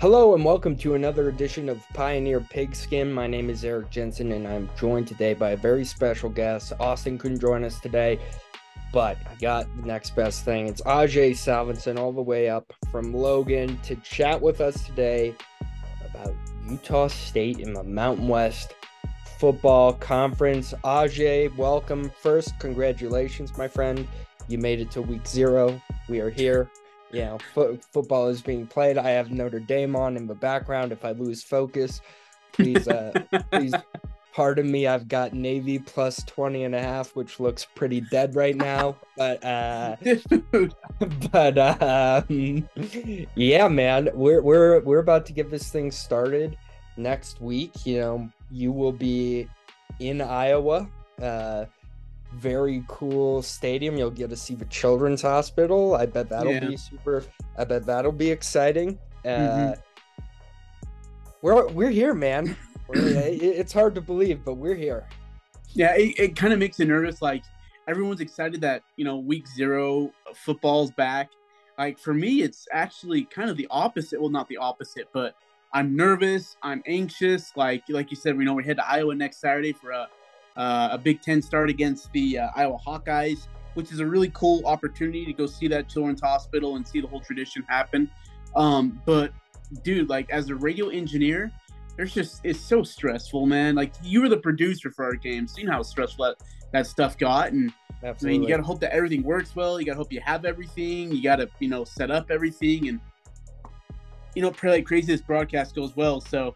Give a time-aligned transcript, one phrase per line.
[0.00, 3.12] Hello and welcome to another edition of Pioneer Pigskin.
[3.12, 6.72] My name is Eric Jensen and I'm joined today by a very special guest.
[6.78, 8.20] Austin couldn't join us today,
[8.92, 10.68] but I got the next best thing.
[10.68, 15.34] It's Ajay Salvensen all the way up from Logan to chat with us today
[16.08, 16.32] about
[16.70, 18.74] Utah State in the Mountain West
[19.40, 20.74] Football Conference.
[20.84, 22.08] Ajay, welcome.
[22.22, 24.06] First, congratulations, my friend.
[24.46, 25.82] You made it to week zero.
[26.08, 26.70] We are here
[27.12, 28.98] you know, fo- football is being played.
[28.98, 30.92] I have Notre Dame on in the background.
[30.92, 32.00] If I lose focus,
[32.52, 33.12] please, uh,
[33.50, 33.74] please
[34.32, 34.86] pardon me.
[34.86, 38.96] I've got Navy plus 20 and a half, which looks pretty dead right now.
[39.16, 39.96] But, uh,
[41.32, 42.68] but, uh, um,
[43.34, 46.56] yeah, man, we're, we're, we're about to get this thing started
[46.96, 47.86] next week.
[47.86, 49.48] You know, you will be
[49.98, 50.88] in Iowa.
[51.20, 51.64] Uh,
[52.34, 53.96] very cool stadium.
[53.96, 55.94] You'll get to see the Children's Hospital.
[55.94, 56.66] I bet that'll yeah.
[56.66, 57.24] be super.
[57.56, 58.98] I bet that'll be exciting.
[59.24, 59.80] Uh, mm-hmm.
[61.42, 62.56] We're we're here, man.
[62.88, 65.06] We're, it's hard to believe, but we're here.
[65.74, 67.20] Yeah, it, it kind of makes you nervous.
[67.20, 67.44] Like
[67.86, 71.30] everyone's excited that you know week zero football's back.
[71.76, 74.20] Like for me, it's actually kind of the opposite.
[74.20, 75.34] Well, not the opposite, but
[75.72, 76.56] I'm nervous.
[76.62, 77.52] I'm anxious.
[77.56, 80.08] Like like you said, we know we head to Iowa next Saturday for a
[80.58, 84.66] uh, a Big Ten start against the uh, Iowa Hawkeyes, which is a really cool
[84.66, 88.10] opportunity to go see that Children's Hospital and see the whole tradition happen.
[88.56, 89.32] Um, but
[89.82, 91.50] dude, like as a radio engineer,
[91.96, 93.74] there's just it's so stressful, man.
[93.74, 96.36] Like you were the producer for our you know how stressful that,
[96.72, 97.72] that stuff got, and
[98.02, 98.28] Absolutely.
[98.28, 99.80] I mean, you gotta hope that everything works well.
[99.80, 101.10] You gotta hope you have everything.
[101.10, 103.00] You gotta you know set up everything, and
[104.34, 106.20] you know pray like crazy this broadcast goes well.
[106.20, 106.54] So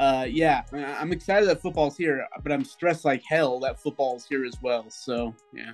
[0.00, 4.46] uh, yeah, I'm excited that football's here, but I'm stressed like hell that football's here
[4.46, 4.88] as well.
[4.88, 5.72] So yeah,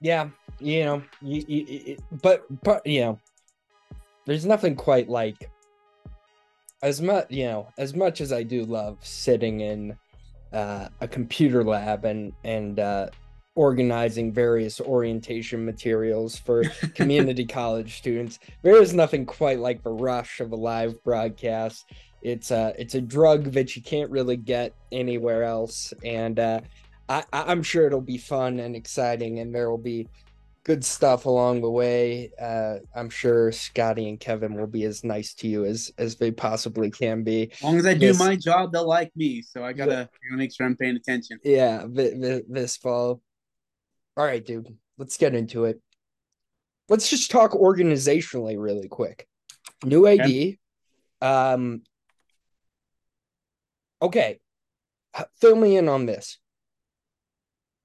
[0.00, 3.18] yeah, you know, you, you, but but you know,
[4.24, 5.48] there's nothing quite like
[6.82, 9.96] as much you know as much as I do love sitting in
[10.52, 13.06] uh, a computer lab and and uh,
[13.54, 16.64] organizing various orientation materials for
[16.96, 18.40] community college students.
[18.62, 21.86] There is nothing quite like the rush of a live broadcast
[22.22, 26.60] it's a it's a drug that you can't really get anywhere else, and uh,
[27.08, 30.08] I, I'm sure it'll be fun and exciting, and there will be
[30.64, 32.30] good stuff along the way.
[32.38, 36.30] Uh, I'm sure Scotty and Kevin will be as nice to you as as they
[36.30, 37.50] possibly can be.
[37.52, 39.40] As long as I do this, my job, they'll like me.
[39.40, 41.38] So I gotta, gotta make sure I'm paying attention.
[41.42, 43.22] Yeah, this, this fall.
[44.16, 44.76] All right, dude.
[44.98, 45.80] Let's get into it.
[46.88, 49.26] Let's just talk organizationally really quick.
[49.84, 50.20] New AD.
[50.20, 50.58] Okay.
[51.20, 51.82] Um,
[54.00, 54.38] okay,
[55.40, 56.38] fill me in on this.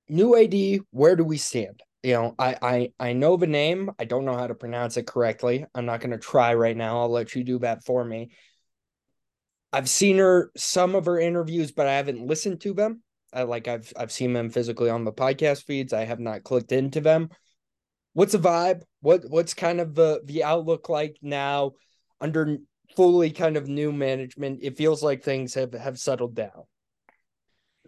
[0.09, 1.81] New AD, where do we stand?
[2.03, 3.91] You know, I I I know the name.
[3.97, 5.66] I don't know how to pronounce it correctly.
[5.73, 7.00] I'm not going to try right now.
[7.00, 8.31] I'll let you do that for me.
[9.72, 13.02] I've seen her some of her interviews, but I haven't listened to them.
[13.34, 15.94] I, like I've I've seen them physically on the podcast feeds.
[15.94, 17.29] I have not clicked into them.
[18.13, 18.84] What's the vibe?
[19.02, 21.72] What what's kind of the the outlook like now
[22.22, 22.57] under
[22.95, 26.63] fully kind of new management, it feels like things have have settled down.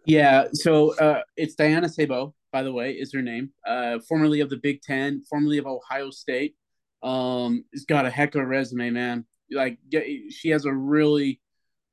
[0.06, 3.50] Yeah, so uh, it's Diana Sabau, by the way, is her name.
[3.66, 6.56] Uh, formerly of the Big Ten, formerly of Ohio State.
[7.02, 9.26] Um, has got a heck of a resume, man.
[9.52, 9.78] Like
[10.30, 11.40] she has a really,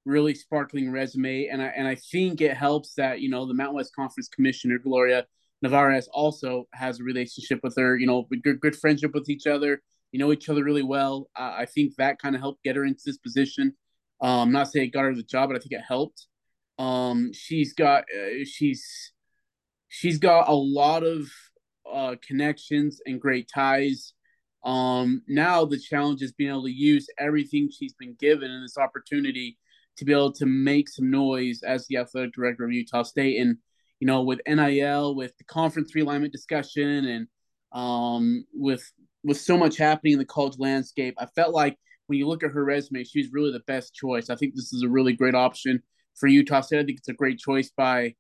[0.05, 3.77] really sparkling resume, and I and I think it helps that you know the Mountain
[3.77, 5.27] West Conference Commissioner Gloria
[5.65, 7.97] Nevarez also has a relationship with her.
[7.97, 11.29] You know, good good friendship with each other you know each other really well.
[11.37, 13.75] Uh, I think that kind of helped get her into this position.
[14.21, 16.27] Um, not saying it got her the job, but I think it helped.
[16.79, 19.13] Um, she's got uh, she's
[19.89, 21.29] she's got a lot of
[21.91, 24.13] uh, connections and great ties.
[24.65, 28.79] Um, now the challenge is being able to use everything she's been given in this
[28.79, 29.59] opportunity
[29.97, 33.41] to be able to make some noise as the athletic director of Utah State.
[33.41, 33.57] And
[33.99, 37.29] you know, with NIL, with the conference realignment discussion, and
[37.73, 38.91] um, with
[39.25, 42.51] with so much happening in the college landscape, I felt like when you look at
[42.51, 44.31] her resume, she's really the best choice.
[44.31, 45.83] I think this is a really great option
[46.15, 46.81] for Utah State.
[46.81, 48.15] I think it's a great choice by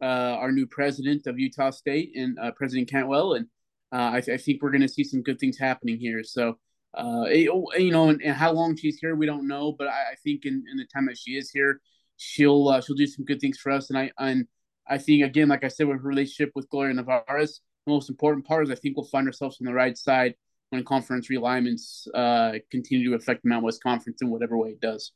[0.00, 3.46] uh, our new president of Utah State and uh, President Cantwell, and
[3.92, 6.22] uh, I, th- I, think we're going to see some good things happening here.
[6.24, 6.58] So,
[6.94, 7.50] uh, it,
[7.80, 10.46] you know, and, and, how long she's here, we don't know, but I, I think
[10.46, 11.80] in, in, the time that she is here,
[12.16, 13.90] she'll uh, she'll do some good things for us.
[13.90, 14.46] And I and
[14.88, 18.46] I think again, like I said, with her relationship with Gloria Nevarez, the most important
[18.46, 20.34] part is I think we'll find ourselves on the right side
[20.70, 24.80] when conference realignments uh, continue to affect the Mount West Conference in whatever way it
[24.80, 25.12] does.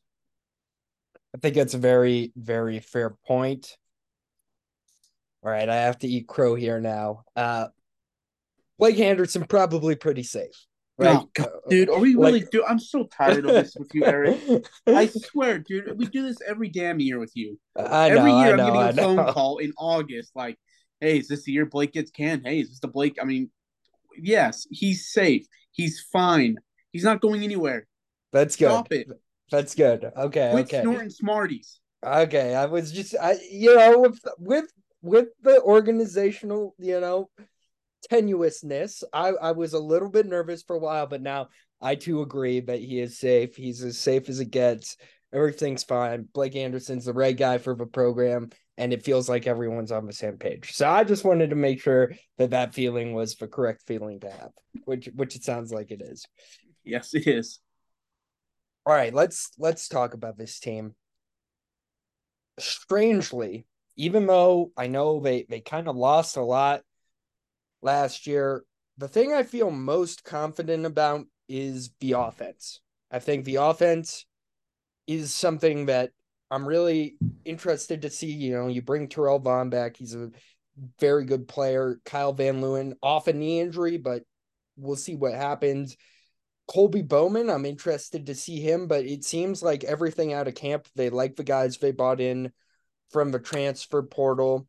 [1.35, 3.77] I think that's a very, very fair point.
[5.43, 7.25] All right, I have to eat crow here now.
[7.37, 7.69] Uh,
[8.79, 10.67] Blake Anderson probably pretty safe.
[10.97, 11.91] Right, God, dude.
[11.91, 12.51] Are we really like...
[12.51, 12.65] do?
[12.65, 14.41] I'm so tired of this with you, Eric.
[14.87, 15.97] I swear, dude.
[15.97, 17.57] We do this every damn year with you.
[17.77, 20.59] I every year, I know, I'm getting a phone call in August, like,
[21.01, 22.43] "Hey, is this the year Blake gets canned?
[22.45, 23.51] Hey, is this the Blake?" I mean,
[24.17, 25.47] yes, he's safe.
[25.71, 26.57] He's fine.
[26.93, 27.87] He's not going anywhere.
[28.33, 28.67] That's good.
[28.67, 29.09] Stop it.
[29.51, 30.05] That's good.
[30.17, 30.51] Okay.
[30.51, 30.83] Quit okay.
[30.83, 31.81] snorting Smarties.
[32.05, 32.55] Okay.
[32.55, 34.73] I was just, I, you know, with with
[35.03, 37.31] with the organizational, you know,
[38.11, 41.49] tenuousness, I I was a little bit nervous for a while, but now
[41.81, 43.57] I too agree that he is safe.
[43.57, 44.97] He's as safe as it gets.
[45.33, 46.27] Everything's fine.
[46.33, 50.13] Blake Anderson's the right guy for the program, and it feels like everyone's on the
[50.13, 50.73] same page.
[50.73, 54.31] So I just wanted to make sure that that feeling was the correct feeling to
[54.31, 54.53] have,
[54.85, 56.25] which which it sounds like it is.
[56.85, 57.59] Yes, it is.
[58.87, 60.95] All right, let's let's talk about this team.
[62.61, 63.67] Strangely,
[63.97, 66.83] even though I know they they kind of lost a lot
[67.83, 68.65] last year,
[68.97, 72.81] the thing I feel most confident about is the offense.
[73.11, 74.25] I think the offense
[75.09, 76.11] is something that
[76.51, 78.33] I'm really interested to see.
[78.33, 80.31] You know, you bring Terrell Vaughn back; he's a
[80.99, 82.01] very good player.
[82.05, 84.23] Kyle Van Leeuwen off a knee injury, but
[84.77, 85.97] we'll see what happens.
[86.69, 90.87] Colby Bowman, I'm interested to see him, but it seems like everything out of camp,
[90.95, 92.53] they like the guys they bought in
[93.11, 94.69] from the transfer portal.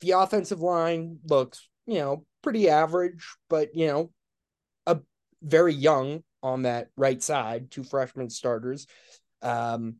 [0.00, 4.10] The offensive line looks, you know, pretty average, but you know,
[4.86, 5.00] a
[5.42, 8.86] very young on that right side, two freshman starters.
[9.42, 9.96] Um,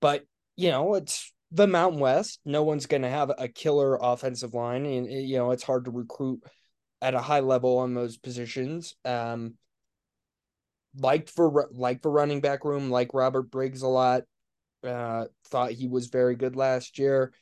[0.00, 0.24] but
[0.56, 2.40] you know, it's the Mountain West.
[2.44, 5.90] No one's going to have a killer offensive line, and you know, it's hard to
[5.90, 6.42] recruit
[7.00, 8.94] at a high level on those positions.
[9.04, 9.54] Um,
[10.96, 14.22] liked for like for running back room, like Robert Briggs a lot.
[14.84, 17.32] Uh, thought he was very good last year.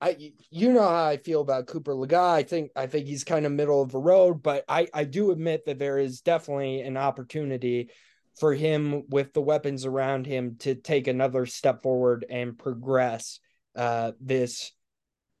[0.00, 2.34] I you know how I feel about Cooper Legas.
[2.34, 5.30] I think I think he's kind of middle of the road, but I I do
[5.30, 7.90] admit that there is definitely an opportunity
[8.36, 13.38] for him with the weapons around him to take another step forward and progress
[13.76, 14.72] uh this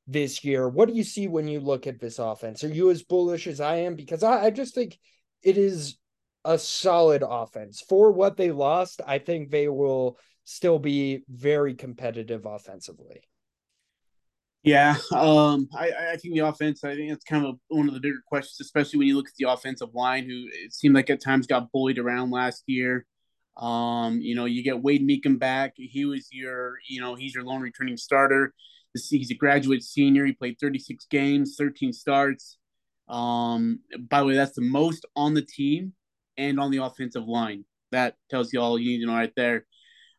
[0.06, 0.68] this year.
[0.68, 2.62] What do you see when you look at this offense?
[2.62, 3.94] Are you as bullish as I am?
[3.94, 4.98] Because I, I just think
[5.42, 5.96] it is
[6.44, 7.82] a solid offense.
[7.88, 13.22] For what they lost, I think they will still be very competitive offensively.
[14.64, 16.84] Yeah, um, I, I think the offense.
[16.84, 19.34] I think it's kind of one of the bigger questions, especially when you look at
[19.38, 23.04] the offensive line, who it seemed like at times got bullied around last year.
[23.58, 25.74] Um, you know, you get Wade Mecum back.
[25.76, 28.54] He was your, you know, he's your lone returning starter.
[28.94, 30.24] He's a graduate senior.
[30.24, 32.56] He played 36 games, 13 starts.
[33.06, 35.92] Um, by the way, that's the most on the team
[36.38, 37.64] and on the offensive line.
[37.92, 39.66] That tells you all you need to know right there.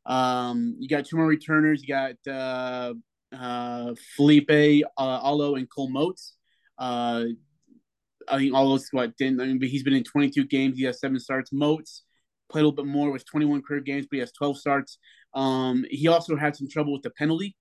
[0.06, 1.82] Um, you got two more returners.
[1.82, 2.94] You got uh,
[3.40, 6.36] uh, Felipe uh, Alo and Cole Moats.
[6.78, 7.26] Uh,
[8.28, 9.42] I think Alo's what didn't.
[9.42, 10.78] I mean, but he's been in 22 games.
[10.78, 11.52] He has seven starts.
[11.54, 12.04] Moats
[12.50, 14.98] played a little bit more with 21 career games, but he has 12 starts.
[15.34, 17.56] Um, he also had some trouble with the penalty.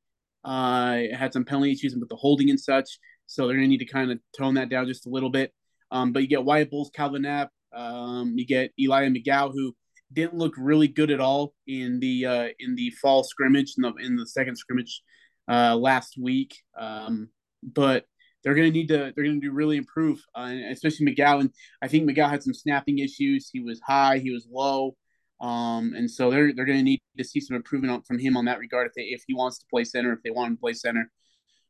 [0.44, 2.98] Uh, had some penalty issues with the holding and such.
[3.26, 5.52] So they're to need to kind of tone that down just a little bit.
[5.90, 7.50] Um, but you get Wyatt Bolles, Calvin Knapp.
[7.74, 9.74] Um, you get Elijah McGow, who
[10.12, 13.92] didn't look really good at all in the uh, in the fall scrimmage in the,
[13.94, 15.02] in the second scrimmage
[15.48, 16.56] uh, last week.
[16.78, 17.28] Um,
[17.62, 18.04] but
[18.42, 21.50] they're going to need to they're going to do really improve, uh, and especially McGowan.
[21.80, 23.48] I think McGowan had some snapping issues.
[23.52, 24.96] He was high, he was low.
[25.40, 28.44] Um, and so they're they're going to need to see some improvement from him on
[28.44, 30.74] that regard if they if he wants to play center, if they want to play
[30.74, 31.10] center.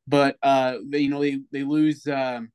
[0.07, 2.51] But uh, they, you know they they lose um,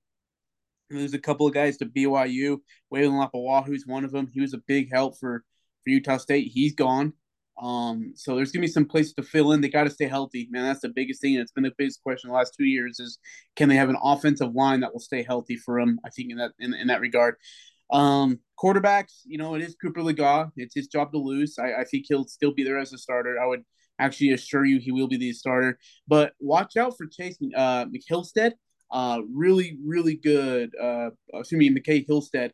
[0.92, 2.60] lose a couple of guys to BYU.
[2.94, 4.30] Lapuaho is one of them.
[4.32, 5.44] He was a big help for
[5.84, 6.52] for Utah State.
[6.54, 7.14] He's gone.
[7.60, 9.62] Um, so there's gonna be some places to fill in.
[9.62, 10.64] They got to stay healthy, man.
[10.64, 11.36] That's the biggest thing.
[11.36, 13.20] And it's been the biggest question the last two years is
[13.56, 16.00] can they have an offensive line that will stay healthy for them?
[16.06, 17.36] I think in that in, in that regard.
[17.92, 20.52] Um, quarterbacks, you know, it is Cooper Legas.
[20.56, 21.58] It's his job to lose.
[21.60, 23.38] I, I think he'll still be there as a starter.
[23.42, 23.64] I would
[24.00, 25.80] actually assure you he will be the starter.
[26.08, 27.86] But watch out for Chase uh.
[28.92, 30.72] Uh, really, really good.
[30.82, 32.52] Uh, excuse me, McCae Hillstead.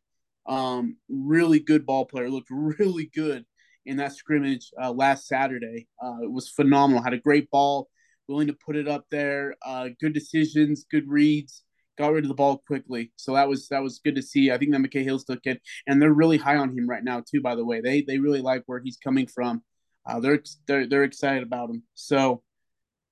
[0.48, 2.30] Um, really good ball player.
[2.30, 3.46] Looked really good
[3.86, 5.88] in that scrimmage uh, last Saturday.
[6.04, 7.04] Uh, it was phenomenal.
[7.04, 7.90] Had a great ball,
[8.28, 9.56] willing to put it up there.
[9.66, 11.64] Uh, good decisions, good reads.
[11.98, 14.52] Got rid of the ball quickly, so that was that was good to see.
[14.52, 17.42] I think that McCae Hillstead kid, and they're really high on him right now too.
[17.42, 19.64] By the way, they they really like where he's coming from.
[20.06, 21.84] Uh, they're they're they're excited about him.
[21.94, 22.44] So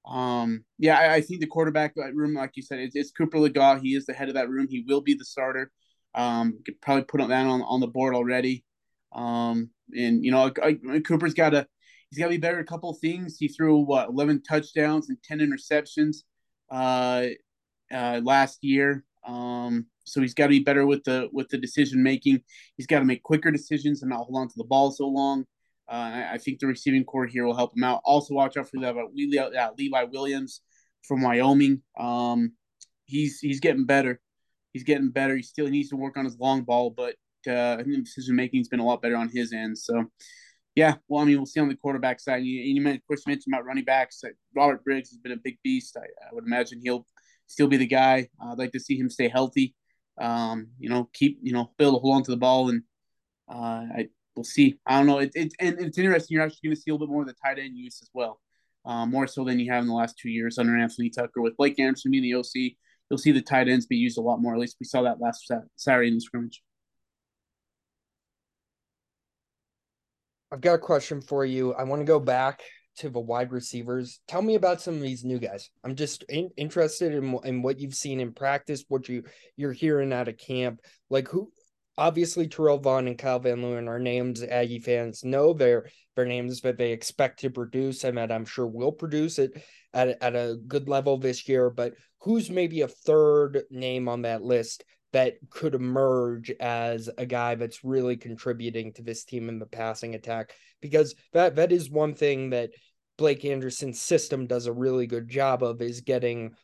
[0.05, 3.81] um, yeah, I, I, think the quarterback room, like you said, it's, it's Cooper Legas.
[3.81, 4.67] He is the head of that room.
[4.69, 5.71] He will be the starter.
[6.13, 8.65] Um, could probably put that on on the board already.
[9.13, 11.67] Um, and you know, I, I, Cooper's got to
[12.09, 13.37] he's got to be better at a couple things.
[13.37, 16.17] He threw what eleven touchdowns and ten interceptions
[16.71, 17.27] uh,
[17.93, 19.03] uh, last year.
[19.25, 22.41] Um, so he's got to be better with the with the decision making.
[22.77, 25.45] He's got to make quicker decisions and not hold on to the ball so long.
[25.89, 28.01] Uh, I, I, think the receiving core here will help him out.
[28.05, 30.61] Also, watch out for Levi, uh, Levi Williams
[31.05, 31.81] from Wyoming.
[31.99, 32.53] Um,
[33.05, 34.21] he's he's getting better.
[34.71, 35.35] He's getting better.
[35.35, 37.15] He still needs to work on his long ball, but
[37.47, 39.77] uh, decision making's been a lot better on his end.
[39.77, 40.05] So,
[40.75, 42.43] yeah, well, I mean, we'll see on the quarterback side.
[42.43, 44.23] You, you mentioned, of course, mentioned about running backs.
[44.55, 45.97] Robert Briggs has been a big beast.
[45.97, 47.05] I, I would imagine he'll
[47.47, 48.27] still be the guy.
[48.41, 49.75] I'd like to see him stay healthy.
[50.19, 52.83] Um, you know, keep you know, able to hold on to the ball, and
[53.49, 54.79] uh, I we'll see.
[54.85, 55.19] I don't know.
[55.19, 56.35] It, it and it's interesting.
[56.35, 58.09] You're actually going to see a little bit more of the tight end use as
[58.13, 58.39] well,
[58.85, 61.57] uh, more so than you have in the last two years under Anthony Tucker with
[61.57, 62.75] Blake Anderson being the OC.
[63.09, 64.53] You'll see the tight ends be used a lot more.
[64.53, 66.61] At least we saw that last Saturday in the scrimmage.
[70.53, 71.73] I've got a question for you.
[71.73, 72.61] I want to go back
[72.97, 74.19] to the wide receivers.
[74.27, 75.71] Tell me about some of these new guys.
[75.83, 79.23] I'm just in, interested in, in what you've seen in practice, what you
[79.57, 80.81] you're hearing out of camp.
[81.09, 81.51] Like who
[81.97, 86.61] obviously Terrell Vaughn and Kyle Van Leeuwen are names Aggie fans know their their names
[86.61, 89.59] that they expect to produce and that I'm sure will produce it
[89.91, 91.71] at, at a good level this year.
[91.71, 94.83] But who's maybe a third name on that list
[95.13, 100.15] that could emerge as a guy that's really contributing to this team in the passing
[100.15, 100.51] attack
[100.81, 102.71] because that that is one thing that
[103.17, 106.55] Blake Anderson's system does a really good job of is getting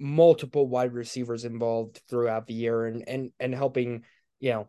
[0.00, 4.02] multiple wide receivers involved throughout the year and and and helping
[4.40, 4.68] you know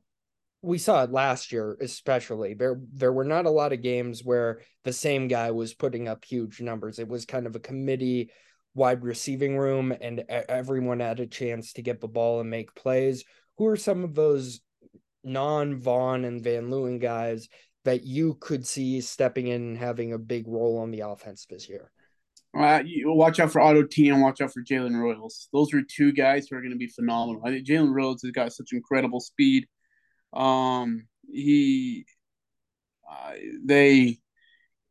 [0.61, 2.53] we saw it last year especially.
[2.53, 6.23] There there were not a lot of games where the same guy was putting up
[6.23, 6.99] huge numbers.
[6.99, 8.31] It was kind of a committee
[8.75, 13.23] wide receiving room and everyone had a chance to get the ball and make plays.
[13.57, 14.61] Who are some of those
[15.23, 17.47] non Vaughn and Van Leeuwen guys
[17.85, 21.69] that you could see stepping in and having a big role on the offense this
[21.69, 21.91] year?
[22.55, 25.49] Uh, watch out for Otto Tia and watch out for Jalen Royals.
[25.51, 27.41] Those are two guys who are going to be phenomenal.
[27.43, 29.65] I think Jalen Royals has got such incredible speed.
[30.33, 32.05] Um, he,
[33.09, 33.33] uh,
[33.65, 34.19] they,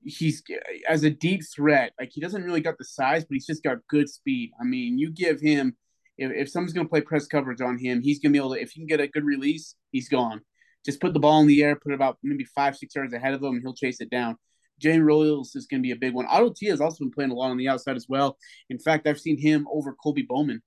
[0.04, 0.42] he's
[0.88, 1.92] as a deep threat.
[1.98, 4.52] Like he doesn't really got the size, but he's just got good speed.
[4.60, 5.76] I mean, you give him
[6.18, 8.60] if, if someone's to play press coverage on him, he's to be able to.
[8.60, 10.40] If he can get a good release, he's gone.
[10.84, 13.34] Just put the ball in the air, put it about maybe five six yards ahead
[13.34, 14.36] of him, and he'll chase it down.
[14.80, 16.26] Jane Royals is to be a big one.
[16.26, 18.36] Otto Tia has also been playing a lot on the outside as well.
[18.68, 20.60] In fact, I've seen him over Colby Bowman,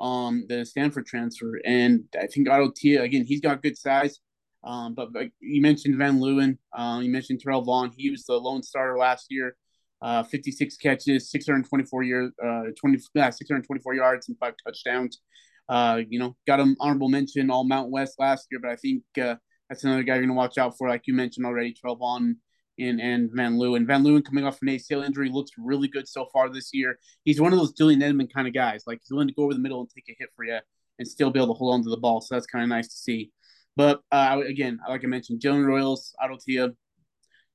[0.00, 4.18] um, the Stanford transfer, and I think Otto Tia again, he's got good size.
[4.62, 6.58] Um, but, but, you mentioned Van Leeuwen.
[6.72, 7.92] Uh, you mentioned Terrell Vaughn.
[7.96, 9.56] He was the lone starter last year.
[10.02, 15.20] Uh, 56 catches, 624 years, uh, 20, yeah, 624 yards and five touchdowns.
[15.68, 19.02] Uh, you know, got him honorable mention all Mount West last year, but I think
[19.20, 19.36] uh,
[19.68, 22.36] that's another guy you're to watch out for, like you mentioned already, Terrell Vaughn
[22.78, 23.86] and, and Van Leeuwen.
[23.86, 26.98] Van Leeuwen coming off an ACL injury looks really good so far this year.
[27.24, 28.84] He's one of those Julian Edelman kind of guys.
[28.86, 30.58] Like he's willing to go over the middle and take a hit for you
[30.98, 32.20] and still be able to hold on to the ball.
[32.20, 33.30] So that's kind of nice to see.
[33.76, 36.70] But uh, again, like I mentioned, Jalen Royals, Otto Tia,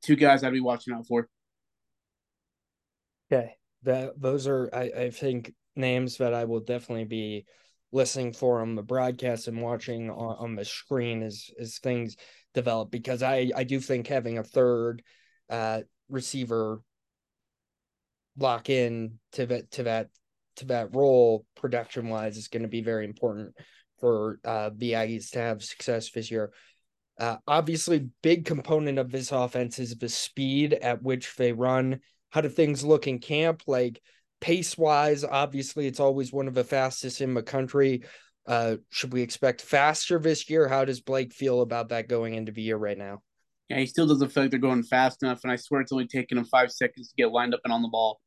[0.01, 1.27] two guys I'd be watching out for.
[3.31, 7.45] Okay, that those are I, I think names that I will definitely be
[7.91, 12.15] listening for on the broadcast and watching on, on the screen as as things
[12.53, 15.01] develop because I I do think having a third
[15.49, 16.81] uh receiver
[18.37, 20.09] lock in to that to that
[20.57, 23.53] to that role production wise is going to be very important
[24.05, 26.51] for uh, the Aggies to have success this year.
[27.19, 32.01] Uh, obviously, big component of this offense is the speed at which they run.
[32.29, 33.63] How do things look in camp?
[33.65, 33.99] Like
[34.39, 38.03] pace wise, obviously, it's always one of the fastest in the country.
[38.45, 40.67] Uh, should we expect faster this year?
[40.67, 43.23] How does Blake feel about that going into the year right now?
[43.69, 46.05] Yeah, he still doesn't feel like they're going fast enough, and I swear it's only
[46.05, 48.21] taking him five seconds to get lined up and on the ball.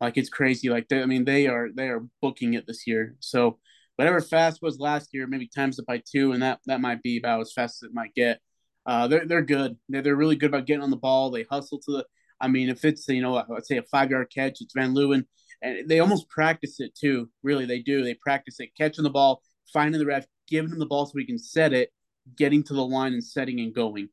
[0.00, 0.70] Like it's crazy.
[0.70, 3.16] Like they, I mean, they are they are booking it this year.
[3.20, 3.58] So
[4.00, 7.18] whatever fast was last year, maybe times it by two, and that that might be
[7.18, 8.40] about as fast as it might get.
[8.86, 9.76] Uh, they're they're good.
[9.90, 11.30] They're, they're really good about getting on the ball.
[11.30, 12.06] They hustle to the.
[12.40, 15.24] I mean, if it's you know, let's say a five yard catch, it's Van Leeuwen,
[15.60, 17.28] and they almost practice it too.
[17.42, 18.02] Really, they do.
[18.02, 21.26] They practice it, catching the ball, finding the ref, giving him the ball so he
[21.26, 21.90] can set it,
[22.38, 24.08] getting to the line and setting and going.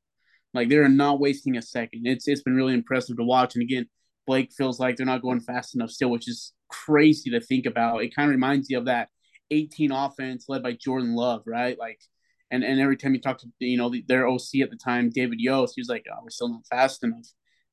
[0.53, 2.05] Like they're not wasting a second.
[2.05, 3.55] It's it's been really impressive to watch.
[3.55, 3.85] And again,
[4.25, 8.03] Blake feels like they're not going fast enough still, which is crazy to think about.
[8.03, 9.07] It kind of reminds you of that
[9.51, 11.77] 18 offense led by Jordan Love, right?
[11.77, 11.99] Like,
[12.51, 15.39] and, and every time you talk to, you know, their OC at the time, David
[15.39, 17.27] Yost, he was like, oh, we're still not fast enough.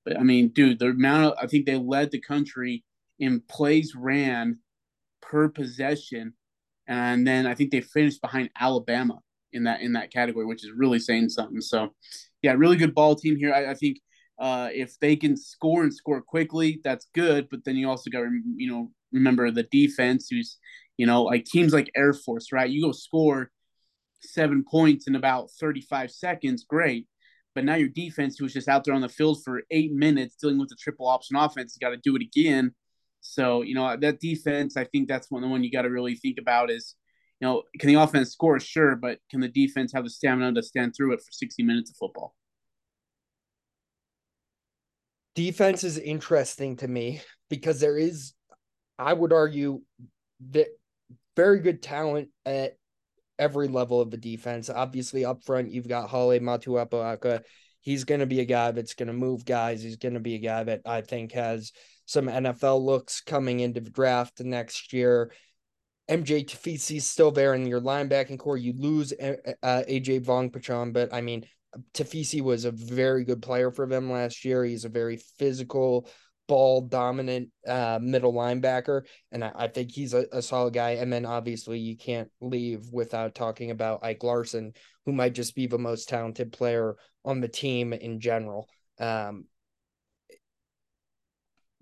[0.05, 2.85] But I mean, dude, the amount of, I think they led the country
[3.19, 4.59] in plays ran
[5.23, 6.35] per possession.
[6.87, 9.21] And then I think they finished behind Alabama
[9.53, 11.61] in that, in that category, which is really saying something.
[11.61, 11.95] So
[12.43, 13.55] yeah, really good ball team here.
[13.55, 13.99] I, I think,
[14.39, 17.49] uh, if they can score and score quickly, that's good.
[17.51, 20.59] But then you also got to, you know, remember the defense who's
[20.97, 22.71] you know, like teams like Air Force, right?
[22.71, 23.51] You go score,
[24.21, 27.07] seven points in about 35 seconds, great.
[27.55, 30.37] But now your defense, who was just out there on the field for eight minutes
[30.41, 32.75] dealing with the triple option offense, has got to do it again.
[33.21, 36.17] So, you know, that defense, I think that's one the one you got to really
[36.17, 36.95] think about is,
[37.41, 38.59] you know, can the offense score?
[38.61, 41.91] Sure, but can the defense have the stamina to stand through it for 60 minutes
[41.91, 42.35] of football?
[45.35, 48.35] Defense is interesting to me because there is,
[48.99, 49.81] I would argue,
[50.51, 50.69] that
[51.37, 52.77] very good talent at
[53.39, 54.71] every level of the defense.
[54.71, 57.43] Obviously, up front, you've got Hale Motuapuaka.
[57.81, 59.83] He's going to be a guy that's going to move guys.
[59.83, 61.73] He's going to be a guy that I think has
[62.07, 65.33] some NFL looks coming into the draft next year.
[66.11, 68.59] MJ Tafisi's still there in your linebacking core.
[68.59, 71.47] You lose uh, AJ Vongphachanh, but I mean,
[71.93, 74.65] Tafisi was a very good player for them last year.
[74.65, 76.09] He's a very physical,
[76.47, 80.93] ball dominant uh, middle linebacker, and I, I think he's a, a, solid guy.
[80.93, 84.73] And then obviously you can't leave without talking about Ike Larsen,
[85.07, 88.69] who might just be the most talented player on the team in general.
[88.99, 89.47] Um,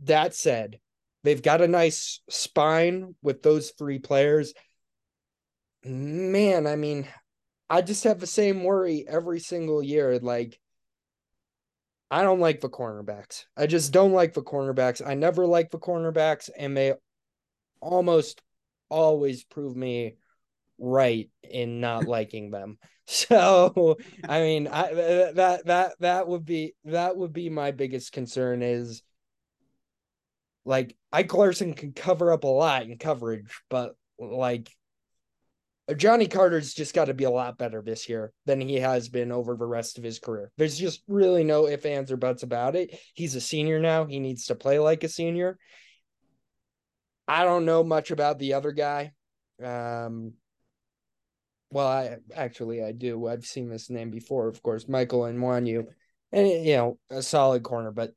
[0.05, 0.79] that said,
[1.25, 4.53] they've got a nice spine with those three players.
[5.85, 7.09] Man, I mean,
[7.69, 10.19] I just have the same worry every single year.
[10.19, 10.59] Like
[12.13, 13.47] I don't like the cornerbacks.
[13.57, 15.01] I just don't like the cornerbacks.
[15.05, 16.93] I never like the cornerbacks, and they
[17.81, 18.43] almost
[18.91, 20.17] always prove me
[20.79, 22.79] right in not liking them.
[23.05, 24.95] So, I mean, I
[25.35, 29.03] that that that would be that would be my biggest concern is
[30.65, 34.71] like Ike Larsen can cover up a lot in coverage, but like
[35.95, 39.33] Johnny Carter's just got to be a lot better this year than he has been
[39.33, 40.51] over the rest of his career.
[40.57, 42.99] There's just really no ifs, ands, or buts about it.
[43.15, 44.05] He's a senior now.
[44.05, 45.59] He needs to play like a senior.
[47.27, 49.13] I don't know much about the other guy.
[49.63, 50.35] Um,
[51.71, 53.27] well, I actually I do.
[53.27, 55.87] I've seen this name before, of course, Michael Anyanwu,
[56.33, 58.13] and you know a solid corner, but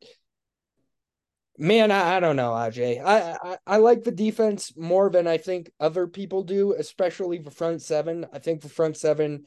[1.57, 3.01] Man, I, I don't know, Aj.
[3.03, 7.51] I, I I like the defense more than I think other people do, especially the
[7.51, 8.25] front seven.
[8.33, 9.45] I think the front seven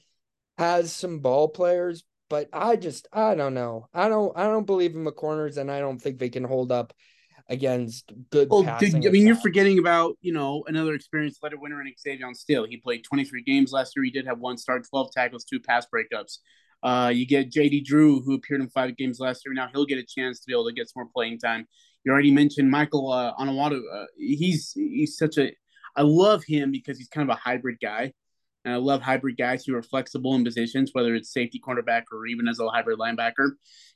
[0.57, 3.89] has some ball players, but I just I don't know.
[3.93, 6.73] I don't I don't believe in the corners, and I don't think they can hold
[6.73, 6.95] up
[7.49, 8.49] against good.
[8.51, 12.33] Well, did, I mean, you're forgetting about you know another experienced letter winner in Xavier
[12.35, 12.65] Still.
[12.65, 14.05] He played 23 games last year.
[14.05, 16.39] He did have one start, 12 tackles, two pass breakups.
[16.83, 19.53] Uh, you get JD Drew, who appeared in five games last year.
[19.53, 21.67] Now he'll get a chance to be able to get some more playing time.
[22.05, 23.81] You already mentioned Michael uh, Anyanwu.
[23.93, 25.53] Uh, he's he's such a
[25.97, 28.13] I love him because he's kind of a hybrid guy.
[28.65, 32.27] And I love hybrid guys who are flexible in positions, whether it's safety, cornerback, or
[32.27, 33.53] even as a hybrid linebacker.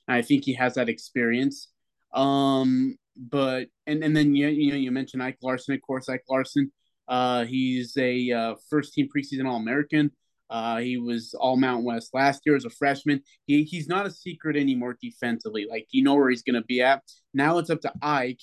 [0.09, 1.69] And I think he has that experience.
[2.15, 6.25] Um, but and and then you you know you mentioned Ike Larsen, of course, Ike
[6.29, 6.73] Larsen.
[7.09, 10.11] Uh, he's a uh, first team preseason All American.
[10.53, 13.23] Uh, he was all Mountain West last year as a freshman.
[13.47, 15.67] He, he's not a secret anymore defensively.
[15.69, 17.03] Like, you know where he's going to be at.
[17.33, 18.43] Now it's up to Ike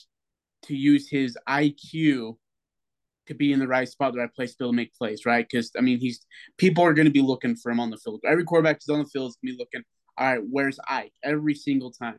[0.64, 2.38] to use his IQ
[3.28, 5.24] to be in the right spot, the right place to be able to make plays,
[5.24, 5.46] right?
[5.48, 6.26] Because, I mean, he's
[6.58, 8.22] people are going to be looking for him on the field.
[8.26, 9.84] Every quarterback is on the field is going to be looking,
[10.18, 11.14] all right, where's Ike?
[11.24, 12.18] Every single time.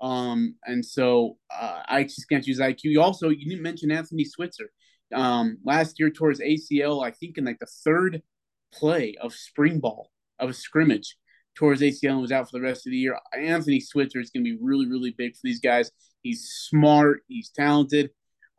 [0.00, 2.80] Um, and so uh, Ike just can't use IQ.
[2.86, 4.72] You also, you didn't mention Anthony Switzer.
[5.14, 8.20] Um, last year towards ACL, I think in like the third–
[8.72, 11.16] play of spring ball of a scrimmage
[11.54, 13.18] towards ACL and was out for the rest of the year.
[13.36, 15.90] Anthony Switzer is going to be really, really big for these guys.
[16.22, 18.10] He's smart, he's talented,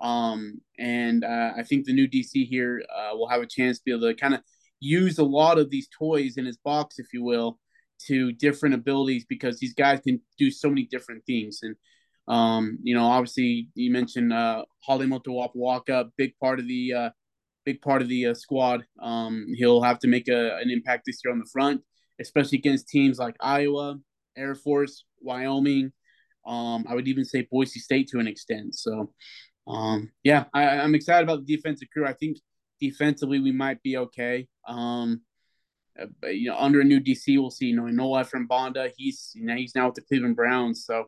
[0.01, 3.83] um, and uh, I think the new DC here uh, will have a chance to
[3.85, 4.41] be able to kind of
[4.79, 7.59] use a lot of these toys in his box, if you will,
[8.07, 11.59] to different abilities because these guys can do so many different things.
[11.63, 11.75] And
[12.27, 17.09] um, you know, obviously, you mentioned uh, Hale Motuapuaka, big part of the uh,
[17.65, 18.85] big part of the uh, squad.
[19.01, 21.81] Um, he'll have to make a, an impact this year on the front,
[22.19, 23.97] especially against teams like Iowa,
[24.37, 25.91] Air Force, Wyoming.
[26.45, 28.75] Um, I would even say Boise State to an extent.
[28.75, 29.13] So,
[29.67, 32.07] um, yeah, I, am excited about the defensive crew.
[32.07, 32.37] I think
[32.79, 34.47] defensively we might be okay.
[34.67, 35.21] Um,
[35.99, 37.67] uh, but, you know, under a new DC, we'll see.
[37.67, 40.85] You know, Noah from Bonda, he's you know he's now with the Cleveland Browns.
[40.85, 41.05] So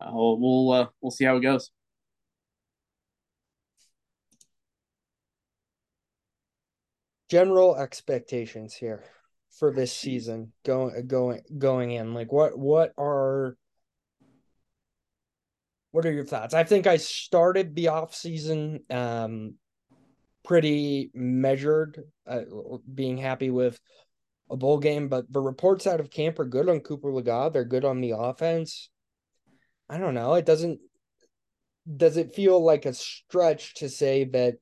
[0.00, 1.70] uh, we'll we'll, uh, we'll see how it goes.
[7.32, 9.02] General expectations here
[9.58, 13.56] for this season going going going in like what what are
[15.92, 16.52] what are your thoughts?
[16.52, 19.54] I think i started the off season um
[20.44, 22.42] pretty measured uh,
[22.94, 23.80] being happy with
[24.50, 27.64] a bowl game but the reports out of camp are good on cooper legas they're
[27.64, 28.90] good on the offense.
[29.88, 30.34] I don't know.
[30.34, 30.80] It doesn't
[31.96, 34.56] does it feel like a stretch to say that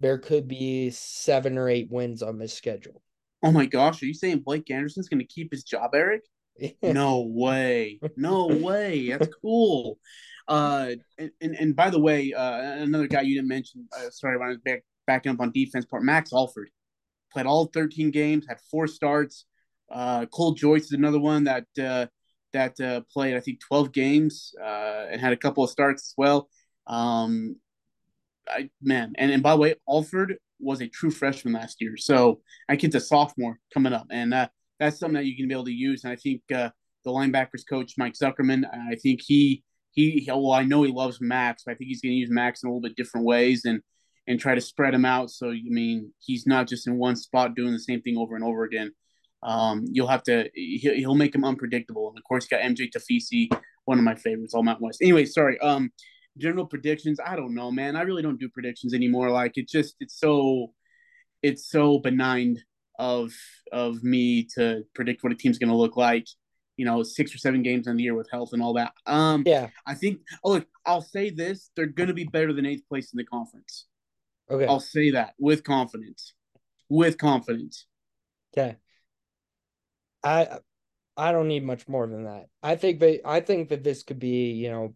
[0.00, 3.02] there could be seven or eight wins on this schedule.
[3.42, 6.22] Oh my gosh, are you saying Blake Anderson's going to keep his job, Eric?
[6.82, 9.10] no way, no way.
[9.10, 9.98] That's cool.
[10.48, 13.86] Uh, and, and, and by the way, uh, another guy you didn't mention.
[13.96, 16.70] Uh, sorry, when I was back, backing up on defense part, Max Alford
[17.32, 19.46] played all 13 games, had four starts.
[19.90, 22.06] Uh, Cole Joyce is another one that uh,
[22.52, 26.14] that uh, played, I think, 12 games uh, and had a couple of starts as
[26.16, 26.48] well.
[26.86, 27.56] Um,
[28.52, 32.40] I man, and, and by the way, Alford was a true freshman last year, so
[32.68, 35.64] I kid's a sophomore coming up, and uh, that's something that you can be able
[35.66, 36.04] to use.
[36.04, 36.70] And I think uh,
[37.04, 41.64] the linebackers coach Mike Zuckerman, I think he he well, I know he loves Max,
[41.64, 43.80] but I think he's going to use Max in a little bit different ways and
[44.26, 45.30] and try to spread him out.
[45.30, 48.44] So I mean, he's not just in one spot doing the same thing over and
[48.44, 48.92] over again.
[49.42, 52.08] Um, you'll have to he'll, he'll make him unpredictable.
[52.08, 53.48] And of course, you got MJ Tafisi,
[53.84, 55.00] one of my favorites, all Mountain West.
[55.02, 55.58] Anyway, sorry.
[55.60, 55.90] Um,
[56.38, 57.18] general predictions.
[57.24, 57.96] I don't know, man.
[57.96, 59.30] I really don't do predictions anymore.
[59.30, 60.72] Like it just it's so
[61.42, 62.58] it's so benign
[62.98, 63.32] of
[63.72, 66.26] of me to predict what a team's going to look like.
[66.76, 68.92] You know, six or seven games in the year with health and all that.
[69.04, 70.20] Um, yeah, I think.
[70.42, 73.24] Oh, look, I'll say this: they're going to be better than eighth place in the
[73.24, 73.86] conference.
[74.50, 76.32] Okay, I'll say that with confidence.
[76.88, 77.86] With confidence.
[78.56, 78.76] Okay.
[80.24, 80.58] I
[81.16, 82.46] I don't need much more than that.
[82.62, 84.94] I think they I think that this could be, you know,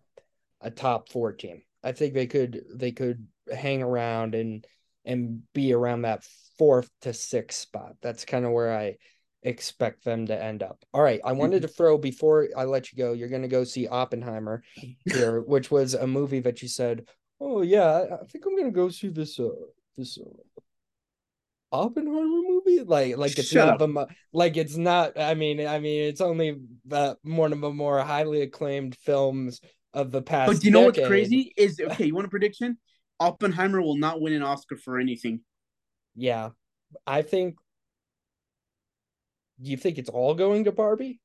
[0.61, 1.63] a top 4 team.
[1.83, 4.67] I think they could they could hang around and
[5.05, 6.25] and be around that
[6.59, 7.97] fourth to sixth spot.
[8.01, 8.97] That's kind of where I
[9.43, 10.83] expect them to end up.
[10.95, 13.13] All right, I wanted to throw before I let you go.
[13.13, 14.63] You're going to go see Oppenheimer
[15.05, 17.07] here, which was a movie that you said,
[17.39, 19.51] "Oh yeah, I think I'm going to go see this uh
[19.97, 20.61] this uh,
[21.71, 22.81] Oppenheimer movie?
[22.81, 25.19] Like, like it's Shut not the like it's not.
[25.19, 29.61] I mean, I mean, it's only the one of the more highly acclaimed films
[29.95, 30.53] of the past.
[30.53, 31.03] But do you know decade.
[31.03, 31.55] what's crazy?
[31.57, 32.07] Is okay.
[32.07, 32.79] You want a prediction?
[33.21, 35.41] Oppenheimer will not win an Oscar for anything.
[36.15, 36.51] Yeah,
[37.07, 37.57] I think.
[39.63, 41.21] Do you think it's all going to Barbie?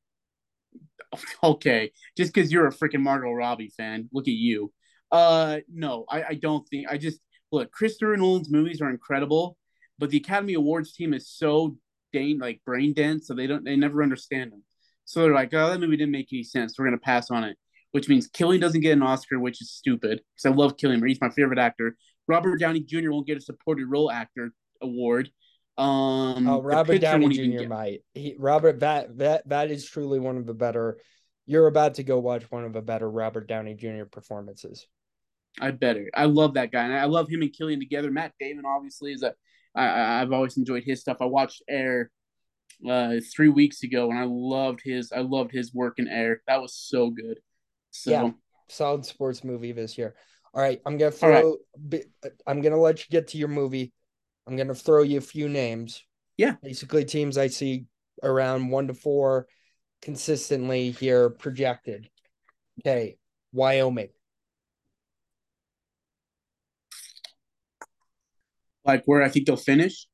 [1.44, 4.72] Okay, just because you're a freaking Margot Robbie fan, look at you.
[5.12, 6.88] Uh, no, I, I don't think.
[6.88, 7.20] I just
[7.52, 7.72] look.
[7.72, 9.58] Christopher Nolan's movies are incredible,
[9.98, 11.78] but the Academy Awards team is so
[12.14, 14.64] dang like brain dense, so they don't they never understand them.
[15.06, 16.78] So they're like, oh, that movie didn't make any sense.
[16.78, 17.58] We're gonna pass on it.
[17.92, 21.06] Which means Cillian doesn't get an Oscar, which is stupid because I love Cillian.
[21.08, 21.96] He's my favorite actor.
[22.28, 23.10] Robert Downey Jr.
[23.12, 25.32] won't get a supported role actor award.
[25.78, 27.68] Um, Oh, Robert Downey Jr.
[27.68, 28.04] might.
[28.14, 31.00] He Robert that that that is truly one of the better.
[31.46, 34.04] You're about to go watch one of the better Robert Downey Jr.
[34.12, 34.86] performances.
[35.60, 36.12] I better.
[36.14, 38.12] I love that guy, and I love him and Cillian together.
[38.12, 39.34] Matt Damon obviously is a.
[39.74, 41.18] I, I- I've always enjoyed his stuff.
[41.22, 42.12] I watched Air
[42.88, 45.12] uh three weeks ago, and I loved his.
[45.12, 46.42] I loved his work in Air.
[46.48, 47.40] That was so good.
[47.92, 48.32] So Yeah.
[48.68, 50.16] Solid sports movie this year.
[50.54, 51.42] All right, I'm gonna right.
[51.42, 51.58] throw.
[51.78, 52.06] bi-
[52.46, 53.94] I'm gonna let you get to your movie.
[54.48, 56.04] I'm gonna throw you a few names.
[56.38, 56.56] Yeah.
[56.62, 57.86] Basically, teams I see
[58.24, 59.48] around one to four
[60.02, 62.10] consistently here projected.
[62.80, 63.18] Okay,
[63.52, 64.10] Wyoming.
[68.86, 70.08] like where I think they'll finish.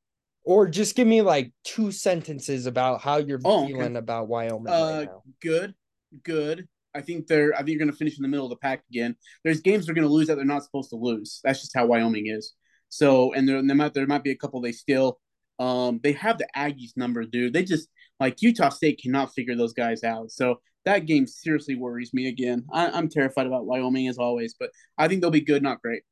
[0.44, 3.74] Or just give me like two sentences about how you're Oh, okay.
[3.74, 5.24] feeling about Wyoming Uh, right now.
[5.42, 5.76] Good,
[6.24, 6.68] good.
[6.96, 7.54] I think they're.
[7.54, 9.16] I think you're going to finish in the middle of the pack again.
[9.44, 11.42] There's games they're going to lose that they're not supposed to lose.
[11.44, 12.54] That's just how Wyoming is.
[12.90, 15.20] So, and there, there might there might be a couple they still.
[15.60, 17.54] Um, they have the Aggies number, dude.
[17.54, 20.32] They just like Utah State cannot figure those guys out.
[20.32, 22.66] So that game seriously worries me again.
[22.72, 26.04] I, I'm terrified about Wyoming as always, but I think they'll be good, not great.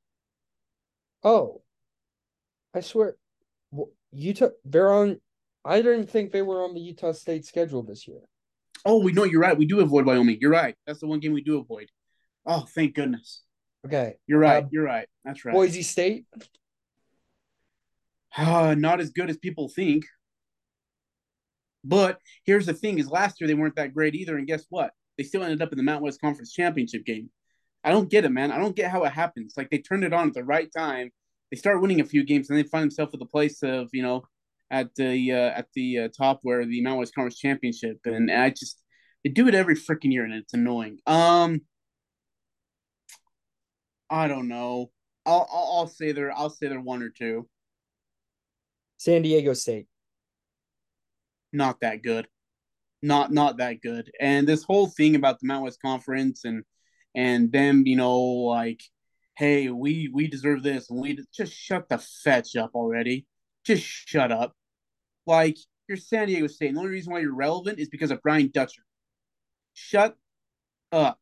[1.23, 1.61] Oh,
[2.73, 3.15] I swear,
[4.11, 4.49] Utah.
[4.65, 5.21] They're on.
[5.63, 8.21] I didn't think they were on the Utah State schedule this year.
[8.85, 9.57] Oh, we know you're right.
[9.57, 10.37] We do avoid Wyoming.
[10.41, 10.75] You're right.
[10.85, 11.89] That's the one game we do avoid.
[12.45, 13.43] Oh, thank goodness.
[13.85, 14.63] Okay, You're right.
[14.63, 15.07] Uh, you're right.
[15.25, 15.53] That's right.
[15.53, 16.25] Boise State.
[18.37, 20.05] Uh, not as good as people think.
[21.83, 24.91] But here's the thing: is last year they weren't that great either, and guess what?
[25.17, 27.29] They still ended up in the Mountain West Conference championship game.
[27.83, 28.51] I don't get it, man.
[28.51, 29.55] I don't get how it happens.
[29.57, 31.11] Like they turned it on at the right time.
[31.51, 34.01] They start winning a few games, and they find themselves at the place of you
[34.01, 34.23] know
[34.73, 38.49] at the uh, at the uh, top where the Mountain West Conference championship, and I
[38.49, 38.81] just
[39.23, 40.97] they do it every freaking year, and it's annoying.
[41.05, 41.61] Um,
[44.09, 44.91] I don't know.
[45.25, 47.47] I'll I'll, I'll say they're I'll say they're one or two.
[48.97, 49.87] San Diego State.
[51.51, 52.27] not that good.
[53.01, 54.11] Not not that good.
[54.19, 56.63] And this whole thing about the Mountain West Conference and
[57.15, 58.81] and them, you know, like,
[59.37, 63.27] hey, we we deserve this, and we just shut the fetch up already.
[63.65, 64.53] Just shut up.
[65.25, 65.57] Like
[65.87, 66.67] you're San Diego State.
[66.67, 68.83] And the only reason why you're relevant is because of Brian Dutcher.
[69.73, 70.15] Shut
[70.91, 71.19] up.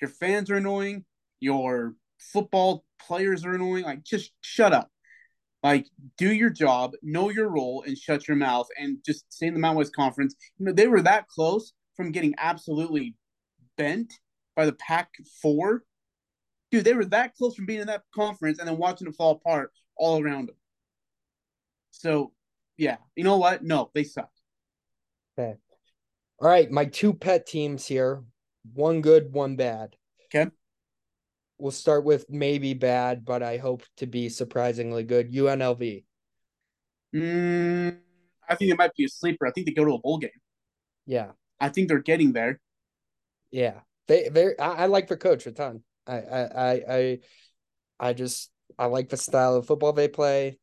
[0.00, 1.04] Your fans are annoying.
[1.40, 3.84] Your football players are annoying.
[3.84, 4.90] Like, just shut up.
[5.62, 9.54] Like, do your job, know your role, and shut your mouth, and just stay in
[9.54, 10.34] the Mountain West Conference.
[10.58, 13.14] You know, they were that close from getting absolutely
[13.76, 14.14] bent
[14.56, 15.10] by the Pac
[15.42, 15.82] Four.
[16.70, 19.32] Dude, they were that close from being in that conference and then watching it fall
[19.32, 20.56] apart all around them.
[21.90, 22.32] So,
[22.80, 23.62] yeah, you know what?
[23.62, 24.30] No, they suck.
[25.38, 25.56] Okay.
[26.38, 28.24] All right, my two pet teams here.
[28.72, 29.96] One good, one bad.
[30.34, 30.50] Okay.
[31.58, 35.30] We'll start with maybe bad, but I hope to be surprisingly good.
[35.30, 36.04] UNLV.
[37.14, 37.98] Mm,
[38.48, 39.46] I think it might be a sleeper.
[39.46, 40.30] I think they go to a bowl game.
[41.04, 41.32] Yeah.
[41.60, 42.60] I think they're getting there.
[43.50, 43.80] Yeah.
[44.08, 45.82] They they I, I like the coach a ton.
[46.06, 47.18] I I I
[48.00, 50.58] I just I like the style of football they play.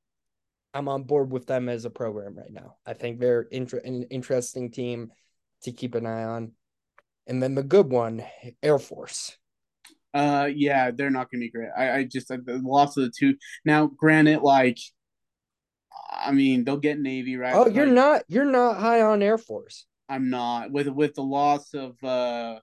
[0.77, 2.75] I'm on board with them as a program right now.
[2.85, 5.11] I think they're inter- an interesting team
[5.63, 6.51] to keep an eye on.
[7.25, 8.23] And then the good one,
[8.61, 9.35] Air Force.
[10.13, 11.69] Uh, yeah, they're not going to be great.
[11.75, 13.37] I, I just the loss of the two.
[13.65, 14.77] Now, granted, like,
[16.11, 17.55] I mean, they'll get Navy right.
[17.55, 19.87] Oh, you're like, not you're not high on Air Force.
[20.07, 22.59] I'm not with with the loss of uh,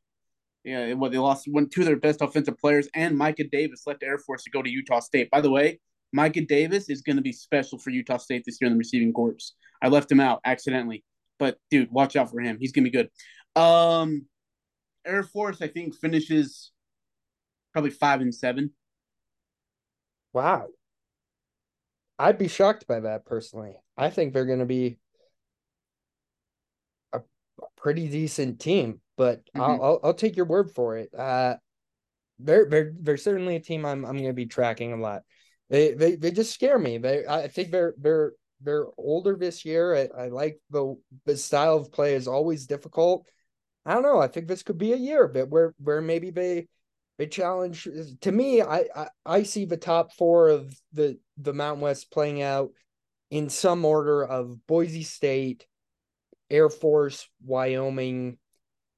[0.62, 4.04] yeah, what they lost one two of their best offensive players, and Micah Davis left
[4.04, 5.30] Air Force to go to Utah State.
[5.30, 5.80] By the way,
[6.14, 9.12] Micah Davis is going to be special for Utah State this year in the receiving
[9.12, 9.52] corps.
[9.82, 11.02] I left him out accidentally,
[11.40, 12.56] but dude, watch out for him.
[12.60, 13.60] He's going to be good.
[13.60, 14.26] Um,
[15.04, 16.70] Air Force, I think, finishes
[17.72, 18.70] probably five and seven.
[20.32, 20.68] Wow.
[22.16, 23.74] I'd be shocked by that personally.
[23.96, 24.98] I think they're going to be
[27.12, 29.60] a, a, pretty decent team, but mm-hmm.
[29.60, 31.12] I'll, I'll, I'll take your word for it.
[31.12, 31.56] Uh,
[32.38, 35.22] they're they're they're certainly a team I'm I'm going to be tracking a lot.
[35.74, 36.98] They they they just scare me.
[36.98, 39.92] They I think they're they're they're older this year.
[39.96, 40.94] I, I like the
[41.26, 43.26] the style of play is always difficult.
[43.84, 44.20] I don't know.
[44.20, 46.68] I think this could be a year, but where where maybe they
[47.18, 47.88] they challenge.
[48.20, 52.40] To me, I, I I see the top four of the the Mountain West playing
[52.40, 52.70] out
[53.32, 55.66] in some order of Boise State,
[56.50, 58.38] Air Force, Wyoming,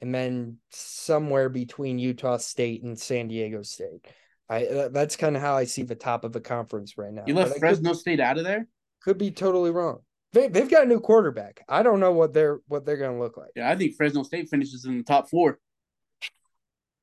[0.02, 4.06] and then somewhere between Utah State and San Diego State.
[4.48, 7.24] I that's kind of how I see the top of the conference right now.
[7.26, 8.68] You left Fresno could, State out of there?
[9.02, 10.00] Could be totally wrong.
[10.32, 11.64] They they've got a new quarterback.
[11.68, 13.50] I don't know what they're what they're going to look like.
[13.56, 15.59] Yeah, I think Fresno State finishes in the top four.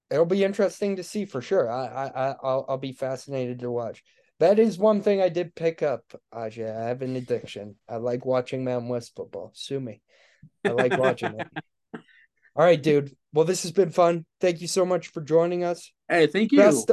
[0.09, 1.69] It'll be interesting to see for sure.
[1.69, 4.03] I I I'll I'll be fascinated to watch.
[4.39, 6.03] That is one thing I did pick up,
[6.33, 6.75] Ajay.
[6.75, 7.75] I have an addiction.
[7.87, 9.51] I like watching Mountain West football.
[9.53, 10.01] Sue me.
[10.65, 11.47] I like watching it.
[12.55, 13.15] All right, dude.
[13.31, 14.25] Well, this has been fun.
[14.39, 15.91] Thank you so much for joining us.
[16.07, 16.59] Hey, thank you.
[16.59, 16.91] Best,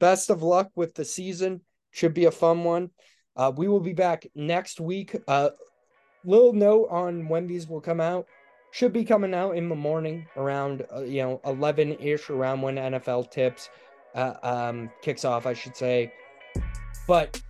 [0.00, 1.60] best of luck with the season.
[1.92, 2.90] Should be a fun one.
[3.36, 5.16] Uh, we will be back next week.
[5.28, 5.50] Uh,
[6.24, 8.26] little note on when these will come out.
[8.72, 12.76] Should be coming out in the morning around uh, you know 11 ish around when
[12.76, 13.68] NFL tips
[14.14, 16.12] uh, um, kicks off, I should say.
[17.06, 17.40] But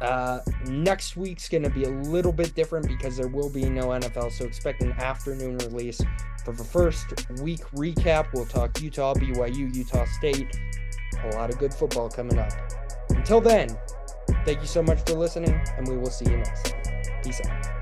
[0.00, 3.88] uh, next week's going to be a little bit different because there will be no
[3.88, 4.32] NFL.
[4.32, 6.00] So expect an afternoon release
[6.44, 7.06] for the first
[7.40, 8.28] week recap.
[8.32, 10.58] We'll talk Utah, BYU, Utah State,
[11.26, 12.52] a lot of good football coming up.
[13.10, 13.68] Until then,
[14.44, 16.82] thank you so much for listening, and we will see you next time.
[17.22, 17.73] Peace out.